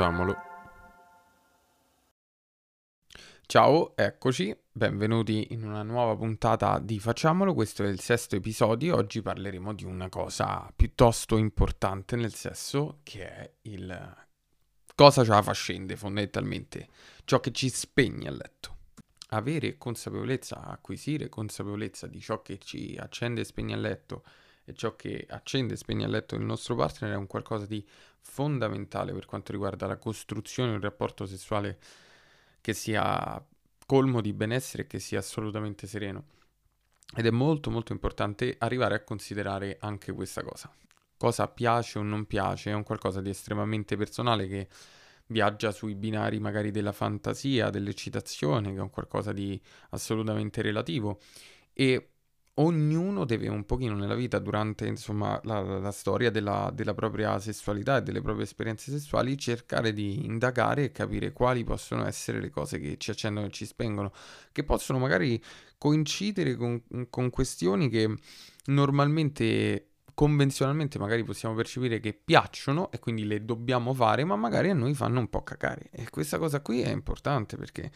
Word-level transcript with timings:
Facciamolo. 0.00 0.34
Ciao, 3.44 3.94
eccoci, 3.94 4.56
benvenuti 4.72 5.48
in 5.50 5.62
una 5.62 5.82
nuova 5.82 6.16
puntata 6.16 6.78
di 6.78 6.98
Facciamolo, 6.98 7.52
questo 7.52 7.84
è 7.84 7.88
il 7.88 8.00
sesto 8.00 8.34
episodio, 8.34 8.96
oggi 8.96 9.20
parleremo 9.20 9.74
di 9.74 9.84
una 9.84 10.08
cosa 10.08 10.72
piuttosto 10.74 11.36
importante 11.36 12.16
nel 12.16 12.32
senso 12.32 13.00
che 13.02 13.28
è 13.28 13.52
il 13.62 14.16
cosa 14.94 15.22
ce 15.22 15.30
la 15.32 15.42
fa 15.42 15.52
scendere 15.52 15.98
fondamentalmente, 15.98 16.88
ciò 17.24 17.38
che 17.40 17.52
ci 17.52 17.68
spegne 17.68 18.28
a 18.28 18.32
letto. 18.32 18.76
Avere 19.32 19.76
consapevolezza, 19.76 20.62
acquisire 20.62 21.28
consapevolezza 21.28 22.06
di 22.06 22.20
ciò 22.20 22.40
che 22.40 22.56
ci 22.56 22.96
accende 22.98 23.42
e 23.42 23.44
spegne 23.44 23.74
a 23.74 23.76
letto 23.76 24.24
e 24.64 24.74
ciò 24.74 24.94
che 24.96 25.26
accende 25.28 25.74
e 25.74 25.76
spegne 25.76 26.04
a 26.04 26.08
letto 26.08 26.34
il 26.34 26.42
nostro 26.42 26.74
partner 26.74 27.12
è 27.12 27.16
un 27.16 27.26
qualcosa 27.26 27.66
di 27.66 27.84
fondamentale 28.20 29.12
per 29.12 29.26
quanto 29.26 29.52
riguarda 29.52 29.86
la 29.86 29.96
costruzione 29.96 30.70
di 30.70 30.76
un 30.76 30.82
rapporto 30.82 31.26
sessuale 31.26 31.78
che 32.60 32.74
sia 32.74 33.44
colmo 33.86 34.20
di 34.20 34.32
benessere 34.32 34.84
e 34.84 34.86
che 34.86 34.98
sia 34.98 35.18
assolutamente 35.18 35.86
sereno. 35.86 36.24
Ed 37.16 37.26
è 37.26 37.30
molto 37.30 37.70
molto 37.70 37.92
importante 37.92 38.54
arrivare 38.58 38.94
a 38.94 39.02
considerare 39.02 39.78
anche 39.80 40.12
questa 40.12 40.42
cosa. 40.42 40.72
Cosa 41.16 41.48
piace 41.48 41.98
o 41.98 42.02
non 42.02 42.26
piace 42.26 42.70
è 42.70 42.74
un 42.74 42.84
qualcosa 42.84 43.20
di 43.20 43.30
estremamente 43.30 43.96
personale 43.96 44.46
che 44.46 44.68
viaggia 45.26 45.72
sui 45.72 45.94
binari 45.94 46.38
magari 46.38 46.70
della 46.70 46.92
fantasia, 46.92 47.70
dell'eccitazione, 47.70 48.72
che 48.72 48.78
è 48.78 48.80
un 48.82 48.90
qualcosa 48.90 49.32
di 49.32 49.60
assolutamente 49.90 50.62
relativo 50.62 51.20
e 51.72 52.10
ognuno 52.54 53.24
deve 53.24 53.48
un 53.48 53.64
pochino 53.64 53.94
nella 53.94 54.14
vita, 54.14 54.38
durante 54.38 54.86
insomma 54.86 55.40
la, 55.44 55.60
la 55.60 55.92
storia 55.92 56.30
della, 56.30 56.70
della, 56.74 56.94
propria 56.94 57.38
sessualità 57.38 57.98
e 57.98 58.02
delle 58.02 58.20
proprie 58.20 58.44
esperienze 58.44 58.90
sessuali, 58.90 59.38
cercare 59.38 59.92
di 59.92 60.24
indagare 60.24 60.84
e 60.84 60.92
capire 60.92 61.32
quali 61.32 61.64
possono 61.64 62.06
essere 62.06 62.40
le 62.40 62.50
cose 62.50 62.78
che 62.78 62.96
ci 62.98 63.10
accendono 63.10 63.46
e 63.46 63.50
ci 63.50 63.64
spengono, 63.64 64.12
che 64.52 64.64
possono 64.64 64.98
magari 64.98 65.42
coincidere 65.78 66.56
con, 66.56 66.82
con 67.08 67.30
questioni 67.30 67.88
che 67.88 68.14
normalmente 68.66 69.86
convenzionalmente 70.12 70.98
magari 70.98 71.24
possiamo 71.24 71.54
percepire 71.54 71.98
che 71.98 72.12
piacciono 72.12 72.90
e 72.90 72.98
quindi 72.98 73.24
le 73.24 73.42
dobbiamo 73.42 73.94
fare, 73.94 74.22
ma 74.24 74.36
magari 74.36 74.68
a 74.68 74.74
noi 74.74 74.92
fanno 74.92 75.20
un 75.20 75.30
po' 75.30 75.42
cacare. 75.42 75.88
E 75.90 76.10
questa 76.10 76.36
cosa 76.36 76.60
qui 76.60 76.82
è 76.82 76.90
importante 76.90 77.56
perché 77.56 77.90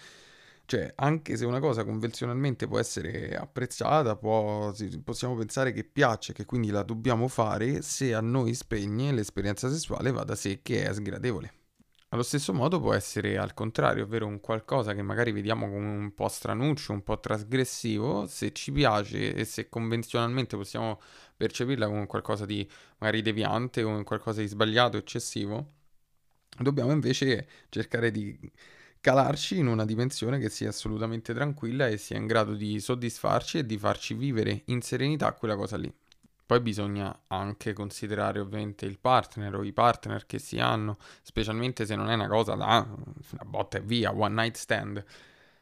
cioè, 0.66 0.92
anche 0.96 1.36
se 1.36 1.44
una 1.44 1.60
cosa 1.60 1.84
convenzionalmente 1.84 2.66
può 2.66 2.78
essere 2.78 3.36
apprezzata, 3.36 4.16
può, 4.16 4.72
possiamo 5.02 5.34
pensare 5.34 5.72
che 5.72 5.84
piace, 5.84 6.32
che 6.32 6.46
quindi 6.46 6.70
la 6.70 6.82
dobbiamo 6.82 7.28
fare, 7.28 7.82
se 7.82 8.14
a 8.14 8.20
noi 8.20 8.54
spegne 8.54 9.12
l'esperienza 9.12 9.68
sessuale 9.68 10.10
va 10.10 10.24
da 10.24 10.34
sé 10.34 10.60
che 10.62 10.84
è 10.84 10.92
sgradevole. 10.92 11.52
Allo 12.08 12.22
stesso 12.22 12.54
modo 12.54 12.80
può 12.80 12.94
essere 12.94 13.36
al 13.36 13.54
contrario, 13.54 14.04
ovvero 14.04 14.26
un 14.26 14.40
qualcosa 14.40 14.94
che 14.94 15.02
magari 15.02 15.32
vediamo 15.32 15.68
come 15.68 15.88
un 15.88 16.14
po' 16.14 16.28
stranuccio, 16.28 16.92
un 16.92 17.02
po' 17.02 17.18
trasgressivo, 17.18 18.26
se 18.26 18.52
ci 18.52 18.70
piace 18.72 19.34
e 19.34 19.44
se 19.44 19.68
convenzionalmente 19.68 20.56
possiamo 20.56 21.00
percepirla 21.36 21.88
come 21.88 22.06
qualcosa 22.06 22.46
di 22.46 22.66
magari 22.98 23.20
deviante 23.20 23.82
o 23.82 24.02
qualcosa 24.04 24.40
di 24.40 24.46
sbagliato, 24.46 24.96
eccessivo, 24.96 25.72
dobbiamo 26.56 26.92
invece 26.92 27.48
cercare 27.68 28.10
di 28.12 28.38
calarci 29.04 29.58
in 29.58 29.66
una 29.66 29.84
dimensione 29.84 30.38
che 30.38 30.48
sia 30.48 30.70
assolutamente 30.70 31.34
tranquilla 31.34 31.88
e 31.88 31.98
sia 31.98 32.16
in 32.16 32.26
grado 32.26 32.54
di 32.54 32.80
soddisfarci 32.80 33.58
e 33.58 33.66
di 33.66 33.76
farci 33.76 34.14
vivere 34.14 34.62
in 34.66 34.80
serenità 34.80 35.30
quella 35.34 35.56
cosa 35.56 35.76
lì. 35.76 35.92
Poi 36.46 36.60
bisogna 36.60 37.24
anche 37.26 37.74
considerare 37.74 38.40
ovviamente 38.40 38.86
il 38.86 38.98
partner 38.98 39.56
o 39.56 39.62
i 39.62 39.74
partner 39.74 40.24
che 40.24 40.38
si 40.38 40.58
hanno, 40.58 40.96
specialmente 41.20 41.84
se 41.84 41.94
non 41.96 42.08
è 42.08 42.14
una 42.14 42.28
cosa 42.28 42.54
da 42.54 42.88
una 42.88 43.44
botta 43.44 43.76
e 43.76 43.82
via, 43.82 44.10
one 44.10 44.40
night 44.40 44.56
stand. 44.56 45.04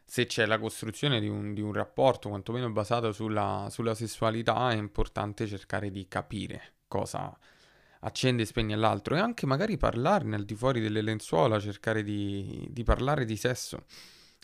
Se 0.05 0.27
c'è 0.27 0.47
la 0.47 0.61
costruzione 0.61 1.19
di 1.19 1.27
un, 1.27 1.53
di 1.53 1.61
un 1.61 1.73
rapporto 1.73 2.29
quantomeno 2.29 2.71
basato 2.71 3.11
sulla, 3.11 3.67
sulla 3.71 3.97
sessualità, 3.97 4.71
è 4.71 4.77
importante 4.77 5.49
cercare 5.49 5.91
di 5.91 6.07
capire 6.07 6.75
cosa, 6.87 7.37
accende 8.05 8.43
e 8.43 8.47
spegne 8.47 8.77
l'altro 8.77 9.17
e 9.17 9.19
anche 9.19 9.47
magari 9.47 9.77
parlarne 9.77 10.37
al 10.37 10.45
di 10.45 10.55
fuori 10.55 10.81
delle 10.81 11.03
lenzuola, 11.03 11.59
cercare 11.61 12.03
di, 12.03 12.67
di 12.71 12.83
parlare 12.83 13.25
di 13.25 13.37
sesso 13.37 13.85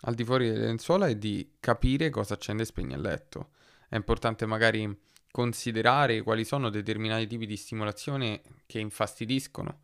al 0.03 0.15
di 0.15 0.25
fuori 0.25 0.49
delle 0.49 0.67
lenzuola 0.67 1.09
e 1.09 1.19
di 1.19 1.55
capire 1.59 2.11
cosa 2.11 2.35
accende 2.35 2.63
e 2.63 2.67
spegne 2.67 2.95
a 2.95 2.99
letto. 2.99 3.51
È 3.89 3.97
importante 3.97 4.47
magari 4.47 4.97
considerare 5.31 6.23
quali 6.23 6.45
sono 6.45 6.69
determinati 6.69 7.27
tipi 7.27 7.47
di 7.47 7.57
stimolazione 7.57 8.43
che 8.67 8.79
infastidiscono 8.79 9.81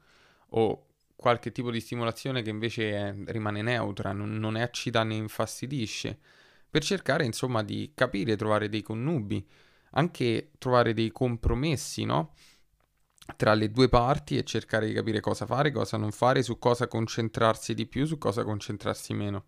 o 0.50 0.86
qualche 1.16 1.52
tipo 1.52 1.70
di 1.70 1.80
stimolazione 1.80 2.42
che 2.42 2.50
invece 2.50 2.92
è, 2.92 3.14
rimane 3.26 3.62
neutra, 3.62 4.12
non, 4.12 4.36
non 4.36 4.56
eccita 4.56 5.02
né 5.02 5.14
infastidisce, 5.14 6.18
per 6.68 6.82
cercare 6.82 7.24
insomma 7.24 7.62
di 7.62 7.92
capire, 7.94 8.36
trovare 8.36 8.68
dei 8.68 8.82
connubi, 8.82 9.44
anche 9.92 10.50
trovare 10.58 10.92
dei 10.92 11.10
compromessi, 11.10 12.04
no? 12.04 12.34
Tra 13.36 13.54
le 13.54 13.70
due 13.70 13.88
parti 13.88 14.36
e 14.36 14.44
cercare 14.44 14.86
di 14.86 14.92
capire 14.92 15.20
cosa 15.20 15.46
fare, 15.46 15.72
cosa 15.72 15.96
non 15.96 16.12
fare, 16.12 16.42
su 16.42 16.58
cosa 16.58 16.86
concentrarsi 16.86 17.74
di 17.74 17.86
più, 17.86 18.04
su 18.04 18.18
cosa 18.18 18.44
concentrarsi 18.44 19.14
meno. 19.14 19.44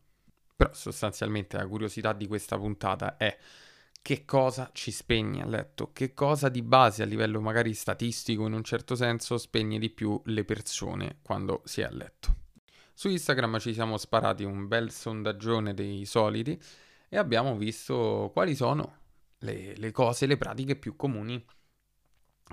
Però 0.56 0.72
sostanzialmente 0.72 1.56
la 1.56 1.66
curiosità 1.66 2.12
di 2.12 2.26
questa 2.26 2.56
puntata 2.56 3.16
è 3.16 3.36
che 4.00 4.24
cosa 4.24 4.70
ci 4.72 4.90
spegne 4.90 5.42
a 5.42 5.46
letto, 5.46 5.90
che 5.92 6.14
cosa 6.14 6.48
di 6.48 6.62
base 6.62 7.02
a 7.02 7.06
livello 7.06 7.40
magari 7.40 7.74
statistico 7.74 8.46
in 8.46 8.52
un 8.52 8.62
certo 8.62 8.94
senso 8.94 9.36
spegne 9.36 9.78
di 9.78 9.90
più 9.90 10.20
le 10.26 10.44
persone 10.44 11.18
quando 11.22 11.62
si 11.64 11.80
è 11.80 11.84
a 11.84 11.90
letto. 11.90 12.34
Su 12.94 13.08
Instagram 13.08 13.58
ci 13.58 13.74
siamo 13.74 13.98
sparati 13.98 14.44
un 14.44 14.68
bel 14.68 14.90
sondaggione 14.90 15.74
dei 15.74 16.06
soliti 16.06 16.58
e 17.08 17.18
abbiamo 17.18 17.56
visto 17.56 18.30
quali 18.32 18.54
sono 18.54 18.96
le, 19.38 19.76
le 19.76 19.90
cose, 19.90 20.26
le 20.26 20.38
pratiche 20.38 20.76
più 20.76 20.96
comuni 20.96 21.44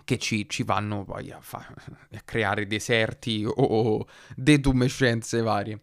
che 0.04 0.18
ci, 0.18 0.48
ci 0.50 0.64
vanno 0.64 1.04
poi 1.04 1.31
a, 1.31 1.40
fa- 1.42 1.74
a, 2.12 2.22
creare 2.26 2.68
deserti 2.68 3.46
o, 3.46 3.52
o 3.52 4.08
detumescenze 4.36 5.42
varie. 5.42 5.80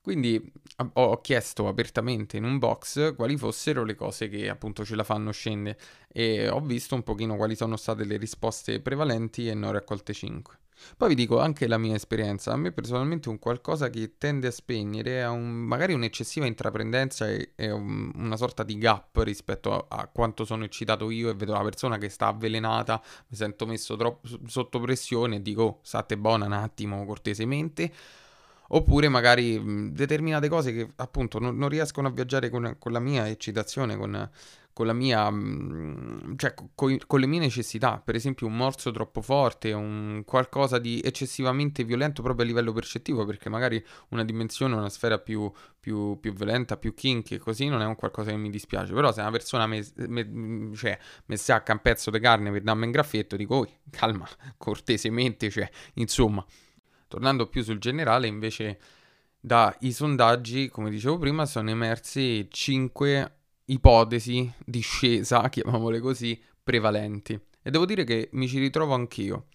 Quindi 0.00 0.52
ho 0.94 1.20
chiesto 1.20 1.68
apertamente 1.68 2.36
in 2.36 2.44
un 2.44 2.58
box 2.58 3.14
quali 3.14 3.36
fossero 3.36 3.84
le 3.84 3.94
cose 3.94 4.28
che 4.28 4.48
appunto 4.48 4.84
ce 4.84 4.96
la 4.96 5.04
fanno 5.04 5.30
scendere 5.30 5.78
e 6.08 6.48
ho 6.48 6.60
visto 6.60 6.96
un 6.96 7.04
pochino 7.04 7.36
quali 7.36 7.54
sono 7.54 7.76
state 7.76 8.04
le 8.04 8.16
risposte 8.16 8.80
prevalenti 8.80 9.46
e 9.46 9.54
ne 9.54 9.66
ho 9.66 9.70
raccolte 9.70 10.12
5. 10.12 10.61
Poi 10.96 11.08
vi 11.08 11.14
dico 11.14 11.40
anche 11.40 11.66
la 11.66 11.78
mia 11.78 11.94
esperienza. 11.94 12.52
A 12.52 12.56
me 12.56 12.72
personalmente 12.72 13.28
un 13.28 13.38
qualcosa 13.38 13.90
che 13.90 14.14
tende 14.18 14.48
a 14.48 14.50
spegnere 14.50 15.20
è 15.20 15.28
un, 15.28 15.50
magari 15.50 15.94
un'eccessiva 15.94 16.46
intraprendenza 16.46 17.28
e, 17.28 17.52
e 17.56 17.70
un, 17.70 18.10
una 18.14 18.36
sorta 18.36 18.62
di 18.62 18.78
gap 18.78 19.16
rispetto 19.18 19.72
a, 19.72 19.84
a, 19.88 20.06
quanto 20.08 20.44
sono 20.44 20.64
eccitato 20.64 21.10
io 21.10 21.30
e 21.30 21.34
vedo 21.34 21.52
la 21.52 21.62
persona 21.62 21.98
che 21.98 22.08
sta 22.08 22.28
avvelenata, 22.28 23.02
mi 23.28 23.36
sento 23.36 23.66
messo 23.66 23.96
troppo 23.96 24.28
sotto 24.46 24.80
pressione 24.80 25.36
e 25.36 25.42
dico 25.42 25.62
oh, 25.62 25.78
state 25.82 26.16
buona 26.16 26.46
un 26.46 26.52
attimo 26.52 27.04
cortesemente. 27.04 27.92
Oppure 28.74 29.08
magari 29.08 29.92
determinate 29.92 30.48
cose 30.48 30.72
che 30.72 30.88
appunto 30.96 31.38
non, 31.38 31.56
non 31.56 31.68
riescono 31.68 32.08
a 32.08 32.10
viaggiare 32.10 32.48
con, 32.48 32.76
con 32.78 32.92
la 32.92 33.00
mia 33.00 33.28
eccitazione, 33.28 33.96
con 33.96 34.30
con 34.72 34.86
la 34.86 34.94
mia, 34.94 35.30
cioè 36.36 36.54
con, 36.74 36.96
con, 37.06 37.20
le 37.20 37.26
mie 37.26 37.40
necessità, 37.40 38.00
per 38.02 38.14
esempio 38.14 38.46
un 38.46 38.56
morso 38.56 38.90
troppo 38.90 39.20
forte, 39.20 39.72
un 39.72 40.22
qualcosa 40.24 40.78
di 40.78 41.00
eccessivamente 41.04 41.84
violento 41.84 42.22
proprio 42.22 42.44
a 42.44 42.48
livello 42.48 42.72
percettivo, 42.72 43.26
perché 43.26 43.50
magari 43.50 43.84
una 44.08 44.24
dimensione, 44.24 44.74
una 44.74 44.88
sfera 44.88 45.18
più, 45.18 45.50
più, 45.78 46.18
più 46.18 46.32
violenta, 46.32 46.78
più 46.78 46.94
kinky, 46.94 47.36
così 47.36 47.66
non 47.66 47.82
è 47.82 47.84
un 47.84 47.96
qualcosa 47.96 48.30
che 48.30 48.36
mi 48.36 48.50
dispiace, 48.50 48.94
però 48.94 49.12
se 49.12 49.20
una 49.20 49.30
persona 49.30 49.66
mi 49.66 49.82
me, 50.08 50.70
cioè, 50.74 50.98
me 51.26 51.36
sacca 51.36 51.72
un 51.72 51.80
pezzo 51.80 52.10
di 52.10 52.18
carne 52.18 52.50
per 52.50 52.62
darmi 52.62 52.86
un 52.86 52.92
graffietto, 52.92 53.36
dico, 53.36 53.68
calma, 53.90 54.26
cortesemente, 54.56 55.50
cioè, 55.50 55.68
insomma, 55.94 56.44
tornando 57.12 57.46
più 57.46 57.62
sul 57.62 57.78
generale, 57.78 58.26
invece... 58.26 58.78
Dai 59.44 59.90
sondaggi, 59.90 60.68
come 60.68 60.88
dicevo 60.88 61.18
prima, 61.18 61.46
sono 61.46 61.68
emersi 61.68 62.46
5 62.48 63.36
ipotesi 63.64 64.50
di 64.64 64.78
scesa, 64.78 65.48
chiamiamole 65.50 65.98
così, 65.98 66.40
prevalenti. 66.62 67.38
E 67.60 67.70
devo 67.70 67.84
dire 67.84 68.04
che 68.04 68.28
mi 68.34 68.46
ci 68.46 68.60
ritrovo 68.60 68.94
anch'io. 68.94 69.46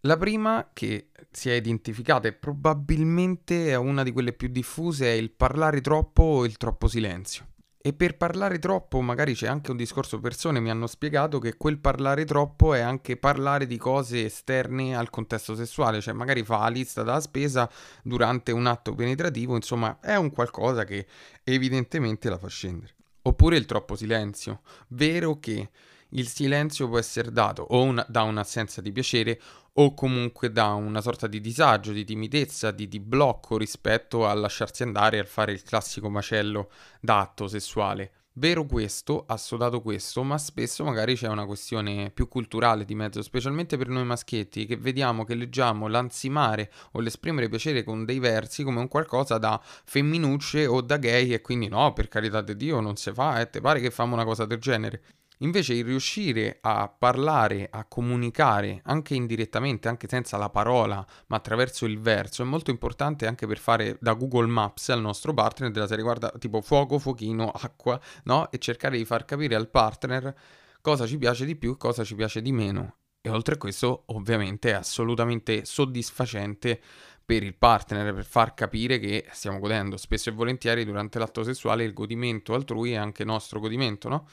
La 0.00 0.16
prima 0.16 0.70
che 0.72 1.10
si 1.30 1.50
è 1.50 1.52
identificata 1.52 2.26
e 2.26 2.32
probabilmente 2.32 3.68
è 3.68 3.74
una 3.74 4.02
di 4.02 4.12
quelle 4.12 4.32
più 4.32 4.48
diffuse 4.48 5.12
è 5.12 5.14
il 5.14 5.30
parlare 5.30 5.82
troppo 5.82 6.22
o 6.22 6.44
il 6.46 6.56
troppo 6.56 6.88
silenzio. 6.88 7.46
E 7.86 7.92
per 7.92 8.16
parlare 8.16 8.58
troppo, 8.58 9.00
magari 9.00 9.32
c'è 9.34 9.46
anche 9.46 9.70
un 9.70 9.76
discorso, 9.76 10.18
persone 10.18 10.58
mi 10.58 10.70
hanno 10.70 10.88
spiegato 10.88 11.38
che 11.38 11.56
quel 11.56 11.78
parlare 11.78 12.24
troppo 12.24 12.74
è 12.74 12.80
anche 12.80 13.16
parlare 13.16 13.64
di 13.64 13.76
cose 13.76 14.24
esterne 14.24 14.96
al 14.96 15.08
contesto 15.08 15.54
sessuale, 15.54 16.00
cioè 16.00 16.12
magari 16.12 16.42
fa 16.42 16.58
la 16.58 16.66
lista 16.66 17.04
della 17.04 17.20
spesa 17.20 17.70
durante 18.02 18.50
un 18.50 18.66
atto 18.66 18.92
penetrativo, 18.92 19.54
insomma 19.54 20.00
è 20.00 20.16
un 20.16 20.32
qualcosa 20.32 20.82
che 20.82 21.06
evidentemente 21.44 22.28
la 22.28 22.38
fa 22.38 22.48
scendere. 22.48 22.92
Oppure 23.22 23.56
il 23.56 23.66
troppo 23.66 23.94
silenzio. 23.94 24.62
Vero 24.88 25.38
che 25.38 25.70
il 26.10 26.28
silenzio 26.28 26.88
può 26.88 26.98
essere 26.98 27.32
dato 27.32 27.62
o 27.62 27.82
una, 27.82 28.04
da 28.08 28.22
un'assenza 28.22 28.80
di 28.80 28.92
piacere 28.92 29.40
o 29.78 29.94
comunque 29.94 30.50
da 30.50 30.72
una 30.72 31.00
sorta 31.00 31.26
di 31.26 31.40
disagio, 31.40 31.92
di 31.92 32.04
timidezza, 32.04 32.70
di, 32.70 32.88
di 32.88 33.00
blocco 33.00 33.58
rispetto 33.58 34.26
a 34.26 34.34
lasciarsi 34.34 34.82
andare 34.82 35.18
e 35.18 35.20
a 35.20 35.24
fare 35.24 35.52
il 35.52 35.62
classico 35.62 36.08
macello 36.08 36.70
d'atto 37.00 37.46
sessuale. 37.48 38.12
Vero 38.38 38.66
questo, 38.66 39.24
assodato 39.26 39.80
questo, 39.80 40.22
ma 40.22 40.36
spesso 40.36 40.84
magari 40.84 41.14
c'è 41.14 41.26
una 41.26 41.46
questione 41.46 42.10
più 42.10 42.28
culturale 42.28 42.84
di 42.84 42.94
mezzo, 42.94 43.22
specialmente 43.22 43.78
per 43.78 43.88
noi 43.88 44.04
maschietti, 44.04 44.66
che 44.66 44.76
vediamo, 44.76 45.24
che 45.24 45.34
leggiamo 45.34 45.88
l'ansimare 45.88 46.70
o 46.92 47.00
l'esprimere 47.00 47.48
piacere 47.48 47.82
con 47.82 48.04
dei 48.04 48.18
versi 48.18 48.62
come 48.62 48.80
un 48.80 48.88
qualcosa 48.88 49.38
da 49.38 49.58
femminucce 49.62 50.66
o 50.66 50.82
da 50.82 50.98
gay 50.98 51.32
e 51.32 51.40
quindi 51.40 51.68
no, 51.68 51.94
per 51.94 52.08
carità 52.08 52.42
di 52.42 52.56
Dio, 52.56 52.80
non 52.80 52.96
si 52.96 53.10
fa, 53.10 53.40
eh, 53.40 53.48
te 53.48 53.62
pare 53.62 53.80
che 53.80 53.90
famo 53.90 54.12
una 54.12 54.24
cosa 54.24 54.44
del 54.44 54.58
genere. 54.58 55.02
Invece 55.40 55.74
il 55.74 55.84
riuscire 55.84 56.58
a 56.62 56.88
parlare, 56.88 57.68
a 57.70 57.84
comunicare 57.84 58.80
anche 58.84 59.14
indirettamente, 59.14 59.86
anche 59.86 60.08
senza 60.08 60.38
la 60.38 60.48
parola, 60.48 61.04
ma 61.26 61.36
attraverso 61.36 61.84
il 61.84 62.00
verso, 62.00 62.42
è 62.42 62.46
molto 62.46 62.70
importante 62.70 63.26
anche 63.26 63.46
per 63.46 63.58
fare 63.58 63.98
da 64.00 64.14
Google 64.14 64.46
Maps 64.46 64.88
al 64.88 65.02
nostro 65.02 65.34
partner 65.34 65.70
della 65.70 65.86
serie 65.86 66.04
guarda 66.04 66.32
tipo 66.38 66.62
fuoco, 66.62 66.98
fuochino, 66.98 67.50
acqua, 67.50 68.00
no? 68.24 68.50
E 68.50 68.58
cercare 68.58 68.96
di 68.96 69.04
far 69.04 69.26
capire 69.26 69.54
al 69.54 69.68
partner 69.68 70.34
cosa 70.80 71.06
ci 71.06 71.18
piace 71.18 71.44
di 71.44 71.54
più 71.56 71.72
e 71.72 71.76
cosa 71.76 72.02
ci 72.02 72.14
piace 72.14 72.40
di 72.40 72.52
meno. 72.52 72.96
E 73.20 73.28
oltre 73.28 73.56
a 73.56 73.58
questo, 73.58 74.04
ovviamente, 74.06 74.70
è 74.70 74.74
assolutamente 74.74 75.66
soddisfacente 75.66 76.80
per 77.26 77.42
il 77.42 77.56
partner 77.56 78.14
per 78.14 78.24
far 78.24 78.54
capire 78.54 79.00
che 79.00 79.26
stiamo 79.32 79.58
godendo 79.58 79.96
spesso 79.96 80.30
e 80.30 80.32
volentieri 80.32 80.84
durante 80.84 81.18
l'atto 81.18 81.42
sessuale 81.42 81.82
il 81.82 81.92
godimento 81.92 82.54
altrui 82.54 82.92
è 82.92 82.96
anche 82.96 83.24
nostro 83.24 83.58
godimento, 83.58 84.08
no? 84.08 84.28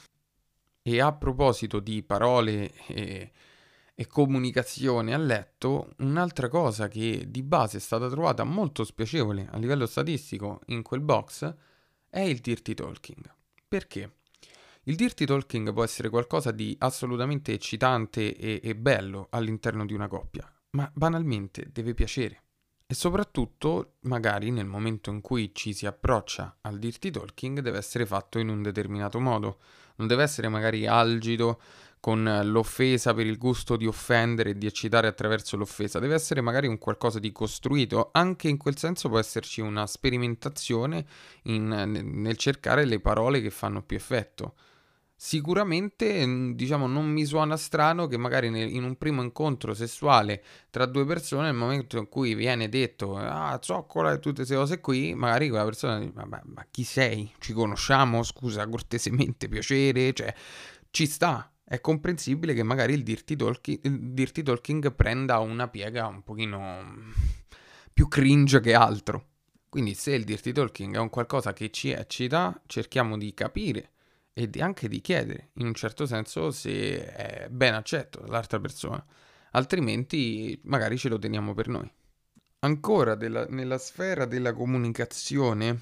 E 0.86 1.00
a 1.00 1.14
proposito 1.14 1.80
di 1.80 2.02
parole 2.02 2.70
e, 2.88 3.32
e, 3.94 4.06
comunicazione 4.06 5.14
a 5.14 5.16
letto, 5.16 5.94
un'altra 6.00 6.48
cosa 6.48 6.88
che 6.88 7.24
di 7.26 7.42
base 7.42 7.78
è 7.78 7.80
stata 7.80 8.06
trovata 8.10 8.44
molto 8.44 8.84
spiacevole 8.84 9.48
a 9.50 9.56
livello 9.56 9.86
statistico 9.86 10.60
in 10.66 10.82
quel 10.82 11.00
box 11.00 11.54
è 12.10 12.20
il 12.20 12.40
dirty 12.40 12.74
talking. 12.74 13.34
Perché? 13.66 14.16
Il 14.82 14.96
dirty 14.96 15.24
talking 15.24 15.72
può 15.72 15.84
essere 15.84 16.10
qualcosa 16.10 16.50
di 16.50 16.76
assolutamente 16.80 17.54
eccitante 17.54 18.36
e, 18.36 18.60
e 18.62 18.76
bello 18.76 19.28
all'interno 19.30 19.86
di 19.86 19.94
una 19.94 20.06
coppia, 20.06 20.46
ma 20.72 20.90
banalmente 20.94 21.70
deve 21.72 21.94
piacere. 21.94 22.42
E 22.86 22.92
soprattutto, 22.92 23.94
magari 24.00 24.50
nel 24.50 24.66
momento 24.66 25.08
in 25.08 25.22
cui 25.22 25.54
ci 25.54 25.72
si 25.72 25.86
approccia 25.86 26.58
al 26.60 26.78
dirty 26.78 27.10
talking, 27.10 27.60
deve 27.60 27.78
essere 27.78 28.04
fatto 28.04 28.38
in 28.38 28.50
un 28.50 28.60
determinato 28.60 29.18
modo 29.18 29.60
non 29.96 30.06
deve 30.06 30.22
essere 30.22 30.48
magari 30.48 30.86
algido 30.86 31.60
con 32.04 32.40
l'offesa 32.44 33.14
per 33.14 33.24
il 33.24 33.38
gusto 33.38 33.76
di 33.76 33.86
offendere 33.86 34.50
e 34.50 34.58
di 34.58 34.66
eccitare 34.66 35.06
attraverso 35.06 35.56
l'offesa, 35.56 35.98
deve 35.98 36.14
essere 36.14 36.42
magari 36.42 36.66
un 36.66 36.76
qualcosa 36.76 37.18
di 37.18 37.32
costruito, 37.32 38.10
anche 38.12 38.48
in 38.48 38.58
quel 38.58 38.76
senso 38.76 39.08
può 39.08 39.18
esserci 39.18 39.62
una 39.62 39.86
sperimentazione 39.86 41.06
in, 41.44 41.66
nel 41.66 42.36
cercare 42.36 42.84
le 42.84 43.00
parole 43.00 43.40
che 43.40 43.48
fanno 43.48 43.82
più 43.82 43.96
effetto. 43.96 44.54
Sicuramente, 45.16 46.26
mm, 46.26 46.52
diciamo, 46.52 46.86
non 46.86 47.06
mi 47.06 47.24
suona 47.24 47.56
strano 47.56 48.06
che 48.08 48.16
magari 48.16 48.48
in 48.48 48.82
un 48.82 48.96
primo 48.96 49.22
incontro 49.22 49.72
sessuale 49.72 50.42
tra 50.70 50.86
due 50.86 51.06
persone, 51.06 51.44
nel 51.46 51.54
momento 51.54 51.98
in 51.98 52.08
cui 52.08 52.34
viene 52.34 52.68
detto 52.68 53.16
ah, 53.16 53.58
zoccola 53.62 54.12
e 54.12 54.18
tutte 54.18 54.36
queste 54.36 54.56
cose 54.56 54.80
qui, 54.80 55.14
magari 55.14 55.48
quella 55.48 55.64
persona 55.64 55.98
dice 55.98 56.12
ma, 56.14 56.42
ma 56.44 56.66
chi 56.70 56.82
sei? 56.82 57.32
Ci 57.38 57.52
conosciamo? 57.52 58.22
Scusa, 58.22 58.68
cortesemente, 58.68 59.48
piacere? 59.48 60.12
Cioè, 60.12 60.34
ci 60.90 61.06
sta. 61.06 61.48
È 61.66 61.80
comprensibile 61.80 62.52
che 62.52 62.62
magari 62.62 62.92
il 62.92 63.02
dirty, 63.02 63.36
talking, 63.36 63.78
il 63.84 64.12
dirty 64.12 64.42
talking 64.42 64.94
prenda 64.94 65.38
una 65.38 65.68
piega 65.68 66.06
un 66.06 66.22
pochino 66.22 66.82
più 67.92 68.08
cringe 68.08 68.60
che 68.60 68.74
altro. 68.74 69.28
Quindi 69.70 69.94
se 69.94 70.12
il 70.12 70.24
dirty 70.24 70.52
talking 70.52 70.94
è 70.94 70.98
un 70.98 71.08
qualcosa 71.08 71.52
che 71.52 71.70
ci 71.70 71.90
eccita, 71.90 72.60
cerchiamo 72.66 73.16
di 73.16 73.32
capire 73.32 73.93
e 74.34 74.50
anche 74.58 74.88
di 74.88 75.00
chiedere, 75.00 75.50
in 75.54 75.66
un 75.66 75.74
certo 75.74 76.06
senso, 76.06 76.50
se 76.50 77.06
è 77.06 77.48
ben 77.48 77.72
accetto 77.74 78.20
dall'altra 78.20 78.58
persona, 78.58 79.02
altrimenti 79.52 80.60
magari 80.64 80.98
ce 80.98 81.08
lo 81.08 81.18
teniamo 81.18 81.54
per 81.54 81.68
noi. 81.68 81.90
Ancora 82.60 83.14
della, 83.14 83.46
nella 83.46 83.78
sfera 83.78 84.24
della 84.24 84.52
comunicazione 84.52 85.80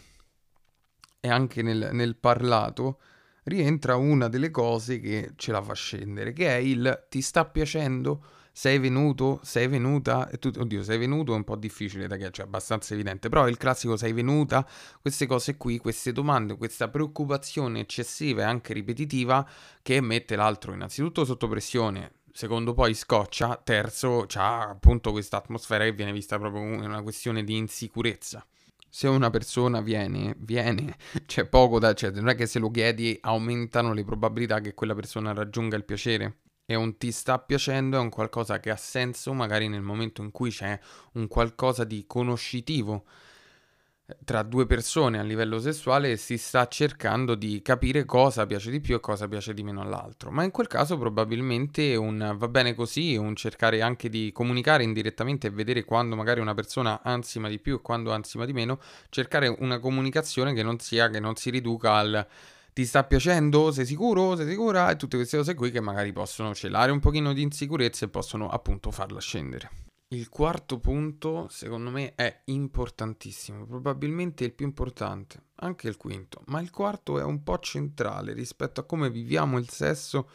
e 1.19 1.29
anche 1.29 1.63
nel, 1.63 1.91
nel 1.93 2.17
parlato 2.17 3.01
rientra 3.45 3.97
una 3.97 4.29
delle 4.29 4.51
cose 4.51 5.01
che 5.01 5.33
ce 5.37 5.51
la 5.53 5.63
fa 5.63 5.73
scendere, 5.73 6.33
che 6.33 6.49
è 6.49 6.59
il 6.59 7.07
ti 7.09 7.23
sta 7.23 7.47
piacendo? 7.47 8.25
Sei 8.53 8.79
venuto, 8.79 9.41
sei 9.43 9.67
venuta, 9.67 10.29
e 10.29 10.39
tu, 10.39 10.51
oddio, 10.55 10.83
sei 10.83 10.99
venuto 10.99 11.33
è 11.33 11.37
un 11.37 11.45
po' 11.45 11.57
difficile 11.57 12.03
da 12.07 12.17
chiedere, 12.17 12.35
cioè 12.35 12.47
abbastanza 12.47 12.93
evidente, 12.93 13.31
però 13.31 13.49
il 13.49 13.57
classico 13.57 13.97
sei 13.97 14.13
venuta, 14.13 14.67
queste 15.01 15.27
cose 15.27 15.57
qui, 15.57 15.79
queste 15.79 16.13
domande, 16.13 16.57
questa 16.57 16.89
preoccupazione 16.89 17.81
eccessiva 17.81 18.43
e 18.43 18.45
anche 18.45 18.75
ripetitiva 18.75 19.49
che 19.81 20.01
mette 20.03 20.37
l'altro 20.37 20.75
innanzitutto 20.75 21.25
sotto 21.25 21.49
pressione, 21.49 22.13
secondo 22.31 22.75
poi 22.75 22.95
scoccia, 22.95 23.61
terzo 23.63 24.25
c'ha 24.29 24.69
appunto 24.69 25.13
questa 25.13 25.39
atmosfera 25.39 25.85
che 25.85 25.93
viene 25.93 26.13
vista 26.13 26.39
proprio 26.39 26.63
come 26.63 26.85
una 26.85 27.03
questione 27.03 27.45
di 27.45 27.57
insicurezza. 27.57 28.45
Se 28.95 29.09
una 29.09 29.31
persona 29.31 29.81
viene, 29.81 30.35
viene, 30.39 30.97
c'è 31.25 31.47
poco 31.47 31.79
da, 31.79 31.95
cioè 31.95 32.11
non 32.11 32.29
è 32.29 32.35
che 32.35 32.45
se 32.45 32.59
lo 32.59 32.71
chiedi 32.71 33.17
aumentano 33.23 33.95
le 33.95 34.05
probabilità 34.05 34.61
che 34.61 34.75
quella 34.75 34.95
persona 34.95 35.33
raggiunga 35.33 35.77
il 35.77 35.85
piacere 35.85 36.37
è 36.65 36.75
un 36.75 36.97
ti 36.97 37.11
sta 37.13 37.39
piacendo, 37.39 37.97
è 37.97 38.01
un 38.01 38.09
qualcosa 38.09 38.61
che 38.61 38.71
ha 38.71 38.77
senso 38.77 39.33
magari 39.33 39.69
nel 39.69 39.83
momento 39.83 40.23
in 40.23 40.31
cui 40.31 40.51
c'è 40.51 40.79
un 41.15 41.29
qualcosa 41.29 41.85
di 41.85 42.05
conoscitivo 42.07 43.05
eh, 44.07 44.17
tra 44.25 44.43
due 44.43 44.67
persone 44.67 45.19
a 45.19 45.23
livello 45.23 45.59
sessuale 45.59 46.13
e 46.13 46.17
si 46.17 46.39
sta 46.39 46.67
cercando 46.69 47.35
di 47.35 47.63
capire 47.63 48.05
cosa 48.05 48.47
piace 48.47 48.71
di 48.71 48.81
più 48.81 48.95
e 48.95 49.01
cosa 49.01 49.29
piace 49.29 49.55
di 49.55 49.63
meno 49.63 49.81
all'altro. 49.81 50.31
Ma 50.31 50.45
in 50.45 50.51
quel 50.51 50.69
caso 50.69 50.97
probabilmente 50.99 51.97
un 51.97 52.35
va 52.37 52.49
bene 52.49 52.75
così, 52.75 53.17
un 53.17 53.35
cercare 53.37 53.83
anche 53.83 54.09
di 54.09 54.31
comunicare 54.33 54.85
indirettamente 54.85 55.49
e 55.49 55.51
vedere 55.51 55.85
quando 55.85 56.17
magari 56.17 56.41
una 56.41 56.55
persona 56.55 57.01
ansima 57.03 57.49
di 57.49 57.59
più 57.59 57.77
e 57.77 57.81
quando 57.81 58.13
ansima 58.13 58.45
di 58.45 58.53
meno, 58.53 58.81
cercare 59.11 59.49
una 59.49 59.79
comunicazione 59.79 60.55
che 60.55 60.63
non 60.63 60.79
sia 60.79 61.09
che 61.11 61.21
non 61.21 61.37
si 61.37 61.51
riduca 61.51 61.95
al 61.95 62.27
ti 62.73 62.87
sta 62.87 63.05
piacendo? 63.05 63.71
Sei 63.71 63.85
sicuro? 63.85 64.35
Sei 64.37 64.49
sicura? 64.49 64.91
E 64.91 64.97
tutte 64.97 65.17
queste 65.17 65.37
cose 65.37 65.55
qui 65.55 65.71
che 65.71 65.81
magari 65.81 66.13
possono 66.13 66.55
celare 66.55 66.91
un 66.91 67.01
pochino 67.01 67.33
di 67.33 67.43
insicurezza 67.43 68.07
e 68.07 68.09
possono 68.09 68.49
appunto 68.49 68.91
farla 68.91 69.21
scendere. 69.21 69.71
Il 70.09 70.29
quarto 70.29 70.79
punto, 70.79 71.49
secondo 71.49 71.91
me, 71.91 72.15
è 72.15 72.43
importantissimo, 72.47 73.65
probabilmente 73.65 74.45
il 74.45 74.53
più 74.53 74.67
importante, 74.67 75.43
anche 75.57 75.89
il 75.89 75.97
quinto, 75.97 76.43
ma 76.47 76.61
il 76.61 76.71
quarto 76.71 77.19
è 77.19 77.23
un 77.23 77.43
po' 77.43 77.59
centrale 77.61 78.35
rispetto 78.35 78.81
a 78.81 78.85
come 78.85 79.11
viviamo 79.11 79.57
il 79.57 79.71
sesso 79.71 80.29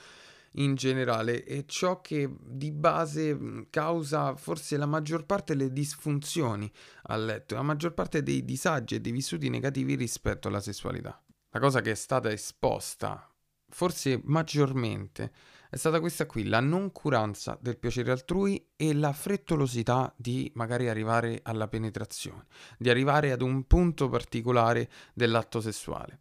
in 0.54 0.74
generale 0.74 1.44
e 1.44 1.66
ciò 1.68 2.02
che 2.02 2.28
di 2.42 2.72
base 2.72 3.68
causa 3.70 4.36
forse 4.36 4.78
la 4.78 4.88
maggior 4.88 5.26
parte 5.26 5.56
delle 5.56 5.72
disfunzioni 5.72 6.72
a 7.04 7.16
letto, 7.16 7.54
la 7.54 7.62
maggior 7.62 7.94
parte 7.94 8.24
dei 8.24 8.44
disagi 8.44 8.96
e 8.96 9.02
dei 9.02 9.12
vissuti 9.12 9.48
negativi 9.50 9.94
rispetto 9.94 10.48
alla 10.48 10.62
sessualità. 10.62 11.22
La 11.52 11.60
cosa 11.60 11.82
che 11.82 11.92
è 11.92 11.96
stata 11.96 12.32
esposta, 12.32 13.34
forse 13.70 14.22
maggiormente, 14.24 15.32
è 15.70 15.76
stata 15.76 16.00
questa 16.00 16.26
qui, 16.26 16.46
la 16.46 16.60
noncuranza 16.60 17.58
del 17.62 17.78
piacere 17.78 18.12
altrui 18.12 18.70
e 18.76 18.94
la 18.94 19.12
frettolosità 19.12 20.14
di 20.16 20.50
magari 20.56 20.88
arrivare 20.88 21.42
alla 21.44 21.68
penetrazione, 21.68 22.46
di 22.78 22.90
arrivare 22.90 23.32
ad 23.32 23.42
un 23.42 23.66
punto 23.66 24.08
particolare 24.08 24.90
dell'atto 25.14 25.60
sessuale. 25.60 26.20